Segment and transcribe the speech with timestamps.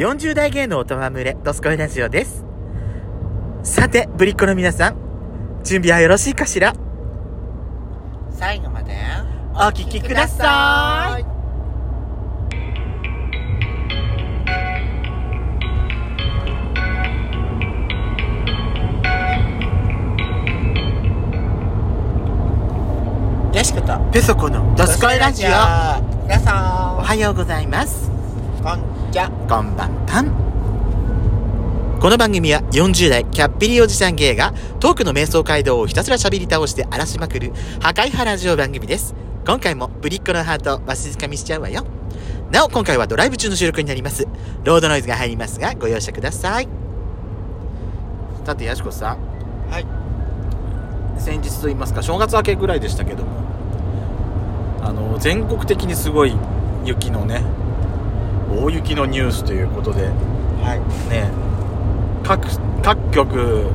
[0.00, 2.42] 40代芸の音は群れ、ドスコイラジオです。
[3.62, 4.96] さて、ぶりっ子の皆さん、
[5.62, 6.72] 準備はよろしいかしら？
[8.30, 8.94] 最後まで
[9.52, 11.26] お聞きください。
[23.54, 25.48] よしことペソコのドスコイラジオ。
[26.22, 28.10] 皆さんおはようございます。
[28.62, 30.30] こんちゃこんばんぱん。
[32.00, 39.16] この番組は40代キャッピリおじさん芸がトークの瞑想街道をひたすら喋り倒して荒らしまくる破壊派ラジオ番組です。
[39.44, 41.84] 今回もぶりっ子のハートをわしづかみしちゃうわよ。
[42.52, 44.28] なお今回はドライブ中の収録になります。
[44.62, 46.68] ロードノイズが入りますがご容赦ください。
[48.46, 49.18] さてやしこさん、
[49.70, 49.86] はい
[51.20, 53.30] 先日と言いますか正月明けぐらいでしたけども
[54.80, 56.34] あの全国的にすごい
[56.84, 57.42] 雪のね
[58.50, 60.06] 大雪のニュースということで
[60.62, 61.10] はい。
[61.10, 61.30] ね
[62.24, 62.48] 各
[62.82, 63.66] 各局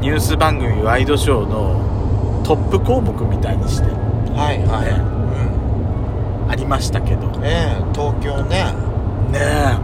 [0.00, 3.86] ニュース番組ワイドショーのトップ項目みたいにして
[4.34, 7.28] はいはい、ありましたけど。
[7.28, 8.64] うんねえ東京ね。
[9.30, 9.78] ね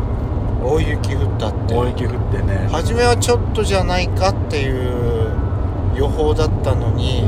[0.63, 1.75] 大雪降ったって。
[1.75, 2.69] 大雪降ってね。
[2.71, 5.31] 初めはちょっとじゃないかっていう
[5.97, 7.25] 予報だったのに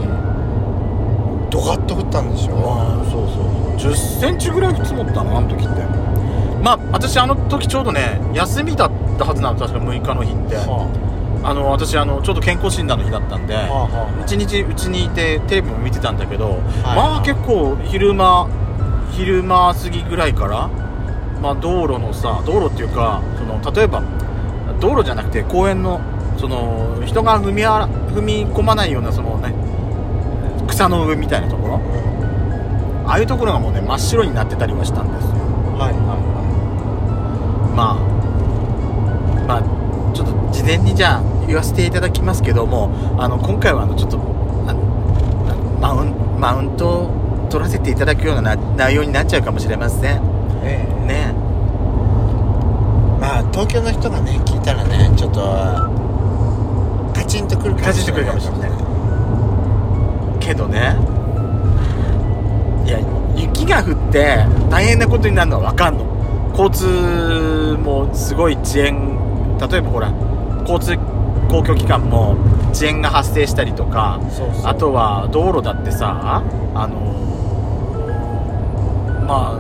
[1.49, 2.53] ドカッと降ったんでしょ？
[3.11, 3.93] そうそうそう。
[3.93, 5.81] 10センチぐらい積もったのあの時って
[6.63, 10.57] まあ私あの時ちょうどね休みだったはずなの確か6日の日って。
[10.57, 10.89] は
[11.45, 11.55] あ。
[11.55, 16.61] の私あのちょうど健康診断の日だったんであはあは一日うちにいてテレビも見てたんだけど、はい。
[16.95, 18.49] まあ結構昼間
[19.11, 20.69] 昼間過ぎぐらいから
[21.43, 24.03] まあ道路のさ道路っていうかその例えば
[24.81, 26.01] 道路じゃなくて公園の
[26.39, 29.53] その人が踏みあ踏み込まないようなそのね
[30.69, 31.75] 草の上みたいなところ。
[31.75, 33.11] あうん。
[33.11, 35.31] ああいうところがもうね真っ白になってたりはしたんですよ。
[35.77, 35.93] はい。
[35.93, 36.12] は
[37.75, 37.95] まあ
[39.47, 39.63] まあ
[40.15, 44.19] ちょっと事前にじゃあ言わせていただきますけどもあの今回はあのちょっと
[44.67, 44.81] あの
[45.81, 50.01] マウンマウントを取らせていただくようなな内容になっちゃうかもしれません。
[50.01, 50.19] いはい
[50.65, 51.07] ええ。
[51.07, 51.33] ね。
[53.21, 55.41] まあ東京の人がね聞いたらねちょっと
[57.15, 57.93] カチンとくるかもしれない。
[57.93, 58.71] カチンとくるかもしれない。
[60.41, 60.97] けどね。
[62.87, 62.99] いや
[63.37, 66.12] 雪が降って大変なことになるのは分かんの
[66.53, 69.19] 交通もすごい遅延。
[69.71, 70.13] 例えばほら
[70.63, 70.97] 交通
[71.49, 72.37] 公共機関も
[72.71, 74.21] 遅延が発生したりとか
[74.65, 76.43] あとは道路だってさ
[76.75, 76.97] あの
[79.29, 79.53] ま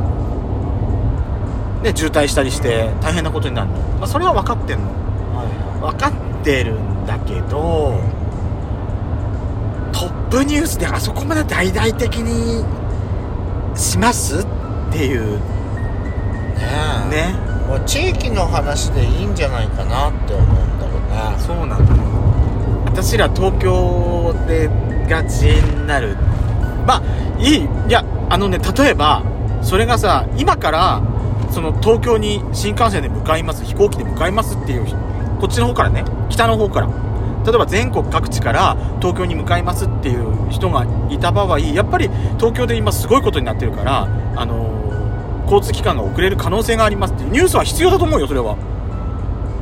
[1.78, 4.86] あね渋滞したりして大変なことになるの、まあ、それは分かってんの。
[5.34, 6.12] は分かっ
[6.44, 8.00] てるんだけど
[9.92, 12.64] トップニュースであそこまで大々的に
[13.76, 14.47] しますっ
[14.91, 15.38] ていう
[17.08, 17.34] ね。
[17.68, 21.00] もう地域の話でいいんじゃないかなって思うんだろう
[21.34, 21.38] ね。
[21.38, 24.68] そうなの私ら東京で
[25.08, 26.16] が遅延になる。
[26.86, 27.02] まあ
[27.38, 27.68] いい。
[27.88, 29.22] いやあのね例えば
[29.62, 31.02] それがさ今から
[31.50, 34.86] その東京に新幹線で向かいます飛行機で向かいますっていう
[35.40, 36.88] こっちの方からね北の方から。
[37.44, 44.02] 例えば全国各地から東京に向かいますっていう人がいた場合やっぱり東京で今すごいことになってるから
[44.36, 44.81] あのー
[45.52, 48.56] 交通機関が遅れる可能性がありますってニュースは必要だと思うよそれは。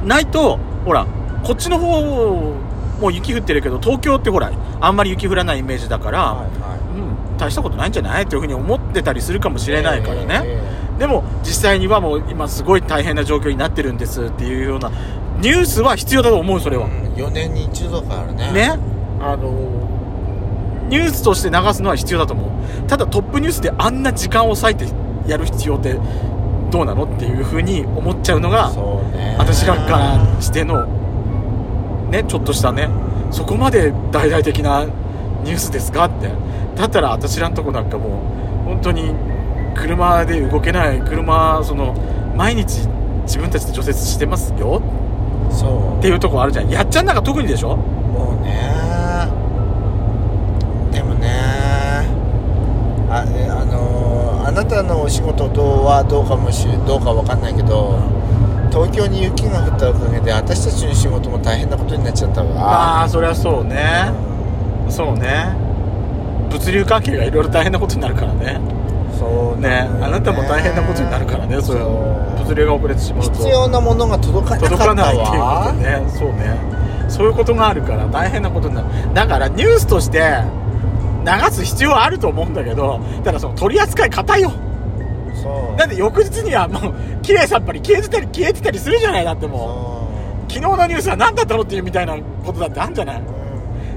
[0.05, 1.07] ないとほら
[1.43, 2.57] こっちの方
[3.01, 6.79] もう雪降ってるけど東京ってほらあんまり雪降らないイメージだから、はいは
[7.33, 8.25] うん、大したことないんじゃない？
[8.25, 10.63] っていうふうに思ってたりするかもしいれないからね、え
[10.99, 14.91] でも実際にはもう今すごい大変な状況になってるんですっていうような
[15.41, 18.53] ニュースは必要だと思うそれは、えうん4年に一度からね。
[18.53, 18.79] ね。
[19.21, 19.51] あの
[20.89, 22.89] ニュースとして流すのは必要だと思う。
[22.89, 24.87] ただトップニュースであんな時間を割いて
[25.31, 25.97] やる必要って
[26.71, 28.71] どうなのっていうふうに思っちゃうのが
[29.39, 30.87] 私らからしての
[32.11, 32.89] ねちょっとしたね
[33.31, 34.85] そこまで大々的な
[35.45, 36.31] ニュースですかって。
[36.77, 38.09] だったら私らのとこなんかも
[38.65, 39.15] う本当に
[39.75, 41.95] 車で動けない車その
[42.37, 42.89] 毎日
[43.25, 44.81] 自分たちで除雪してますよ。
[45.51, 45.99] そう。
[45.99, 46.71] っていうとこあるじゃん。
[46.71, 47.77] やっちゃんなんか特にでしょ？
[47.77, 48.71] もうね。
[50.91, 51.29] でもね
[53.11, 58.03] あえあのーあなたのお仕事どうはどうかもしどうかわかんないけど
[58.73, 62.51] 東京に雪が降ったおかげで私たちの仕事も大変なことになっちゃったわ。
[62.59, 64.11] ああそりゃそうね。
[64.89, 65.55] そうね。
[66.51, 68.61] 物流関係がいろいろ大変なことになるからね。
[69.17, 71.63] そうねなのよあなたも大変なことになるからね。
[71.63, 73.33] それ物流が遅れてしまうと。
[73.33, 76.05] 必要なものが届かな届かないっていうことわね。
[76.09, 76.59] そうね。
[77.09, 78.89] そういうことがあるから大変なことになる。
[79.15, 80.43] だからニュースとして
[81.25, 84.53] 流す必要はあると思うんだけどただその取り扱い硬いよ。
[85.43, 85.79] そう。
[85.79, 89.97] だって翌日にはもう綺麗さっぱり消えてたり消えてたりするじゃないだっても
[90.49, 90.53] う。
[90.53, 93.23] 昨日のニュースは何だったのっていうみたいなことだってあるんじゃない？
[93.25, 93.35] そう、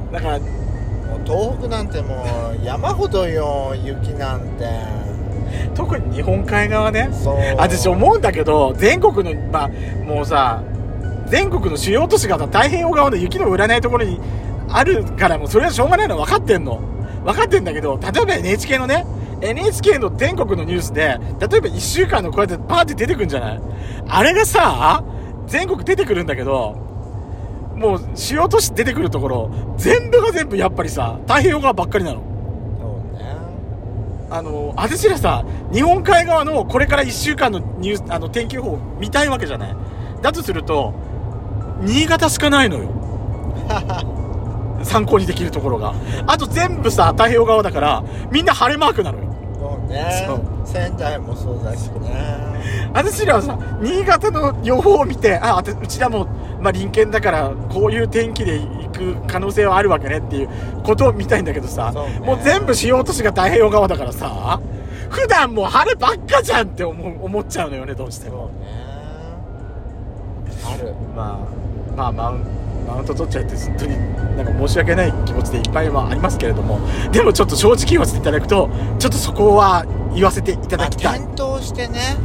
[0.06, 0.12] うん。
[0.12, 2.24] だからもう東北なんても
[2.62, 4.70] う山ほどよ雪なんて。
[5.76, 7.10] 特に日本海側ね。
[7.12, 7.36] そう。
[7.58, 9.70] 私思うんだけど全国のまあ
[10.06, 10.62] もうさ
[11.28, 14.20] 全国の主要都市がさ太平洋側の雪の売らないところに
[14.70, 16.80] あるからもうそれはしょうがないの分かってんの
[17.24, 19.06] 分かってんだけど例えば NHK のね
[19.42, 23.62] NHK の全国のニュースで例えば1週間のこうやってバーって出てくるんじゃない？
[24.08, 25.04] あれがさ
[25.48, 26.76] 全国出てくるんだけど
[27.76, 32.22] もう主要都市出てくるところ全部が全部やっぱりさ太平洋側ばっかりなの。
[32.80, 33.36] そうね。
[34.30, 35.44] あの、私らさ、
[35.74, 39.76] 日本海側のこれから1週間のニュース、あの、天気予報見たいわけじゃない。
[40.22, 40.94] だとすると、
[41.82, 42.90] 新潟しかないのよ。
[44.84, 45.94] 参考にできるところが。
[46.28, 49.34] あと全部さ、太平洋側だから、みんな晴れマークなのよ。
[49.60, 56.26] そうねそう仙台もそうだしね私らはさ、新潟の予報を見て、あ、うちらも、
[56.60, 60.50] まあ、隣県だから、こういう天気で行く可能性はあるわけねっていう
[60.84, 64.60] ことを見たいんだけどさ、ねもう全部主要都市が太平洋側だからさ、
[65.10, 68.52] 普段もう晴ればっかじゃんって思う思っちゃうのよね、どうしても。
[70.62, 71.40] そうねあるま
[71.96, 73.98] あ、まあ、マウンマウント取っちゃいって、本当に
[74.38, 76.80] なんか申し訳ない気持ちでいっぱいはありますけれども、
[77.12, 78.70] でもちょっと正直言わせていただくと、
[79.00, 80.58] ちょっとそこは言わせてい。
[80.58, 81.20] たまあだきたい。
[81.20, 82.18] 転倒してね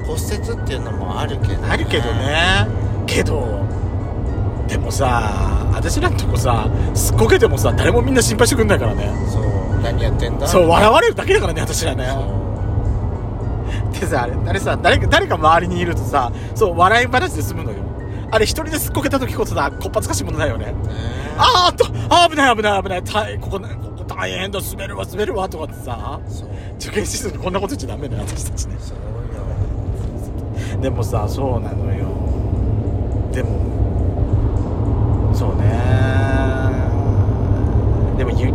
[0.00, 0.06] うん。
[0.06, 2.66] 骨折っていうのもあるけど、ね、あるけどね。
[3.06, 3.66] けど
[4.66, 9.10] でもさ私らのとこさすっこけてもさ誰もみんな心配してくんないからね。
[9.30, 9.42] そう
[9.82, 10.46] 何やってんだ？
[10.46, 12.06] そう笑われるだけだからね私らね。
[12.06, 17.78] そでさあれあれさ誰か誰か周りにいるとさそう笑い話で済むのよ
[18.30, 20.74] あれ一人ですっこけた時こそさこっぱずかしいものだよね。
[21.38, 23.02] あーっとあー危ない危ない危ない。
[23.02, 23.66] 大こここ
[23.98, 26.20] こ大変だ滑るわ滑るわとかってさ。
[26.78, 28.76] 受験シーズンにこんなこと言っちゃダメだよ私たちね。
[28.78, 30.80] そうよ。
[30.80, 32.06] でもさそうなのよ。
[33.32, 33.48] でも
[35.34, 35.64] そうね。
[38.16, 38.52] でもゆ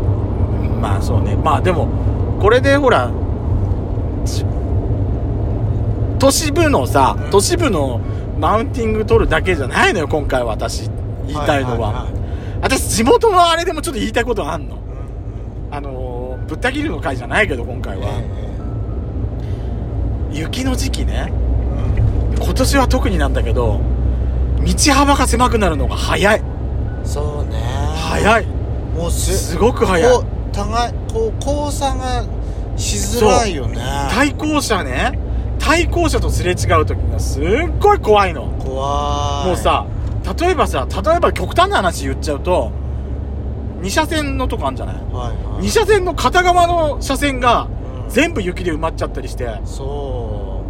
[0.80, 1.36] まあそうね。
[1.36, 1.88] まあでも
[2.40, 3.12] これでほら
[4.26, 4.46] ち
[6.20, 7.32] 都市部のさ、うん。
[7.32, 8.00] 都市部の
[8.40, 10.90] マウンティング取るだけじゃないのよ今回は私
[11.28, 12.24] 言いたいのは,、はいはいはい。
[12.62, 14.76] 私地元のあれでもちょっと言いたいことあんの。
[14.76, 15.76] うん。
[15.76, 18.26] あのーぶった切るの回じゃないけど今回は、え
[20.34, 21.32] 雪の時期ね。
[22.38, 23.80] え今年は特になんだけど
[24.62, 26.40] 道幅が狭くなるのが早い。
[26.40, 27.60] うんそうね。
[27.96, 28.46] 早い。
[28.96, 30.12] もうすすごく早い。
[30.14, 30.26] こう
[30.56, 32.24] 互いこう交差が
[32.78, 33.82] しづらいよね。
[34.12, 35.20] 対向車ね
[35.64, 37.46] 対向車とすれ違う時がすっ
[37.80, 38.48] ごい怖いの。
[38.60, 39.48] 怖い。
[39.48, 39.86] もうさ
[40.40, 42.72] 例えばさ例えば極端な話言っちゃうと
[43.82, 44.96] 2車線のとこあるんじゃない？
[44.96, 45.04] はい
[45.56, 45.66] はい。
[45.66, 47.68] 2車線の片側の車線が
[48.06, 48.10] うん。
[48.10, 50.64] 全部雪で埋まっちゃったりしてそ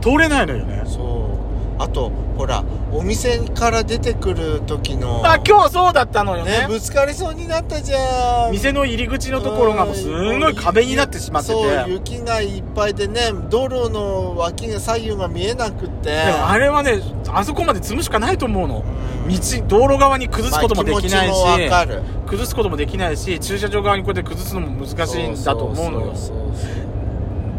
[0.00, 0.82] 通れないのよね。
[0.84, 1.39] うそう
[1.80, 2.62] あとほら
[2.92, 6.60] お店から出てくる時のあ今日そうだったのよね。
[6.60, 8.52] ねぶつかりそうになったじゃん。
[8.52, 11.54] 店の入り口のところがもうすんごい壁になってしまってて。
[11.54, 16.12] そう雪がいっぱいでね道路の脇が左右が見えなくって。
[16.12, 18.84] あれはねあそこまで積むしかないと思うの。
[19.26, 19.30] うん。
[19.30, 19.36] 道
[19.66, 21.86] 道路側に崩すこともできないし、まあ
[22.26, 26.14] 崩すこともできないし駐車場側にこうやって崩すのも難しいんだと思うのよ。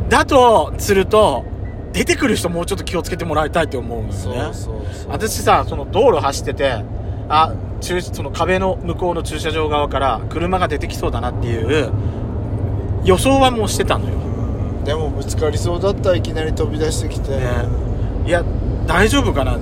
[0.09, 1.45] だとすると
[1.93, 4.51] 出てくる人もうちょっと気をつけてもらいたいって思うのよね。
[5.07, 6.83] 私さその道路走ってて
[7.30, 11.92] あ駐その壁の向こうの駐車場側から車が出てきそうだなっていう
[13.04, 14.13] 予想はもうしてたのよ。
[14.16, 17.45] うんでもぶつかりそうだったらいきなり飛び出してきて、ね。
[18.25, 18.44] いや
[18.87, 19.59] 大丈夫かな？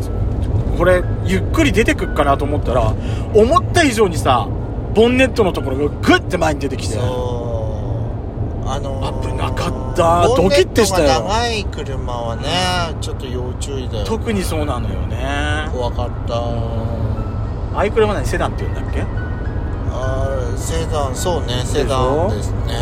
[0.78, 2.94] これゆっくり出てくっかなと思ったら
[3.34, 4.48] 思った以上にさ
[4.96, 6.98] ボンネットのところがグッて前に出てきて。
[6.98, 7.02] あ
[8.80, 9.10] のー
[10.04, 11.08] 危なかったボンネットドキッてしたよ。
[11.08, 12.48] が長い車はね
[13.02, 14.06] ちょっと要注意だよ。
[14.06, 15.70] 特にそうなのよね。
[15.72, 16.36] 怖かった。
[16.36, 19.02] ああいう車何セダンって言うんだっけ？
[19.92, 22.74] あーセダンそうねセダンですね。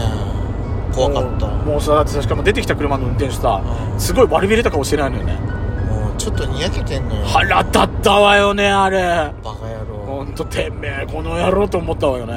[0.93, 1.47] 怖かった。
[1.47, 3.61] もうさしかも出てきた車の運転手さ
[3.93, 3.99] うん。
[3.99, 5.33] すごい割り切れた顔してないのよね。
[5.33, 7.25] もうちょっとにやけてんのよ。
[7.25, 9.31] 腹立ったわよねあれ。
[9.43, 9.97] バカ野郎。
[10.07, 12.33] ほんとてめえこの野郎と思ったわよね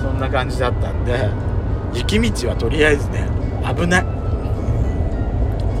[0.00, 1.28] そんな感じだったんで
[1.96, 3.26] 雪道はとりあえずね
[3.74, 4.06] 危ない。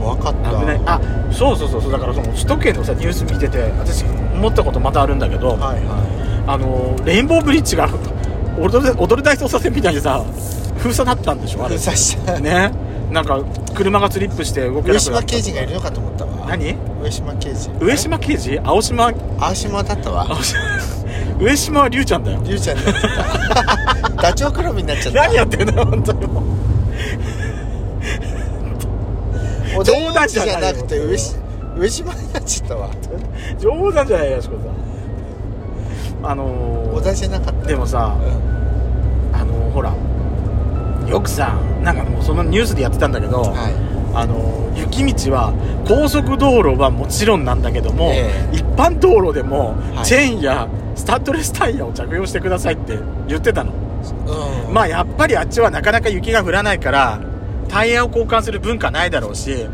[0.00, 0.50] 怖かった。
[0.50, 0.80] 危ない。
[0.86, 1.92] あそうそうそうそう。
[1.92, 7.88] だからその首都圏のさニュース見てて私思ったことまたあるんだけど、はいはあのレインボーブリッジが
[8.58, 10.24] 踊る踊る大捜査線みたいにさ
[10.78, 11.76] 封鎖だったんでしょあいれ。
[11.76, 12.38] 封鎖した。
[12.40, 12.72] ね。
[13.10, 13.42] なんか
[13.74, 15.00] 車がスリップして動けなくな上った。
[15.00, 16.46] 島刑事がいるのかと思ったわ。
[16.48, 16.76] 何？
[17.02, 17.70] 上島刑事。
[17.80, 18.58] 上島刑事？
[18.64, 19.12] 青島？
[19.38, 20.26] 青島だったわ。
[20.28, 20.58] 青島
[21.38, 22.40] 上島は龍ちゃんだよ。
[22.44, 22.92] りゅうちゃんだよ
[24.22, 25.22] ダチョウ倶楽部になっちゃった。
[25.22, 26.42] 何やってんだよ本当にもう。
[29.78, 31.36] おでし冗談じゃなくて上し
[31.76, 32.88] 上島になっちゃったわ。
[33.58, 34.54] 冗談じゃないよしこ
[36.22, 36.30] さん。
[36.30, 37.66] あのー、なかった。
[37.66, 39.38] でもさうん。
[39.38, 39.92] あのー、ほら
[41.06, 43.95] よくさなんかもうそのニュースでやってたんだけど、はい。
[44.18, 45.52] あの雪道は
[45.86, 50.04] 高速道路はもちろんなんだけども、え一般道路でもはい。
[50.06, 53.72] チェーンやスタッドレスタイヤを着用してくださいって言ってたの、
[54.66, 54.72] うん。
[54.72, 57.20] まあやっぱりあっちはなかなか雪が降らないから
[57.68, 59.66] タイヤを交換する文化ないだろうし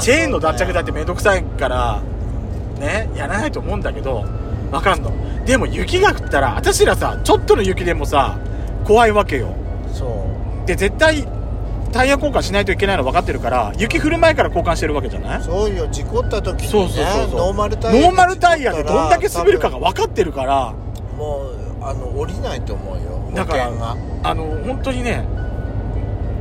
[0.00, 2.02] チェーンの脱着だってめんどくさいから
[2.78, 4.24] ねやらないと思うんだけど
[4.70, 5.12] わかんの。
[5.44, 8.38] でも雪が降ったら私らさちょっとの雪でもさ
[8.84, 9.54] 怖いわけよ。
[9.92, 10.26] そ
[10.64, 10.66] う。
[10.66, 11.26] で絶対
[11.92, 15.42] タイヤ交換しないといけないの分かってるから雪降る前から交換してるわけじゃない？
[15.42, 17.40] そうよ事故った時にねそうそうそうそう。
[17.40, 20.72] ノーマルタイヤノーマルタイヤでどんだけ滑るかが多分かってるから。
[20.72, 23.70] 分もうあの降りないと思うよだから
[24.22, 25.24] あの本当にね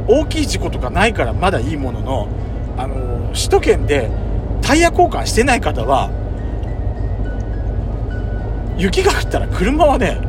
[0.08, 2.28] 大きい事故とかないからまだいいものの
[2.78, 4.10] あの首都圏で
[4.62, 6.10] タイヤ交換してない方は
[8.78, 10.20] 雪が降ったら車はね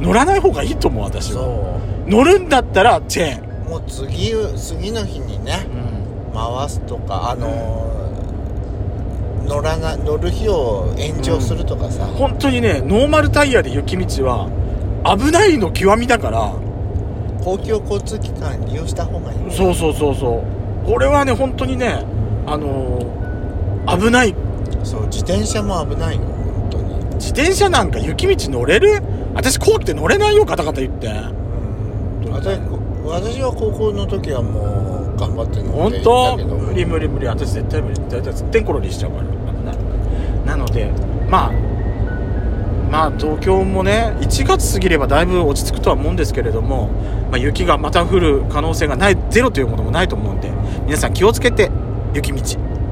[0.00, 1.42] 乗らない方がいいと思う私は。
[1.42, 5.66] そ乗るんだったらチェーン、うもう次次の日にね
[6.34, 14.48] 回すとかあのー乗らな乗る日を延長するとかさ、本当にねノーマルタイヤで雪道は
[15.18, 16.52] 危ないの極みだから。
[17.42, 20.44] 公共交通機関利用した方がいいそうそうそうそ
[20.84, 20.86] う。
[20.86, 22.04] これはね本当にね
[22.46, 24.34] あのー危ない。
[24.84, 26.94] そう自転車も危ないよ本当に。
[27.16, 29.02] 自転車なんか雪道乗れる？
[29.34, 31.08] 私怖くて乗れないよガタガタ言って。
[32.30, 32.58] 私
[33.04, 36.56] 私は高校の時はもう頑張って乗っていたけど。
[36.56, 38.00] 無理無理無理私絶対無理。
[38.08, 39.32] 大体すってんころりしちゃうから。
[40.44, 40.90] なので
[41.30, 41.52] まあ
[42.90, 46.88] まあ東京もね1月過ぎればだいぶ落ち着くとは思うんですけれども、
[47.30, 50.50] まあ、雪がまた降る可能性がないゼロというものもないと思うんで
[50.84, 51.70] 皆さん気をつけて
[52.12, 52.61] 雪道。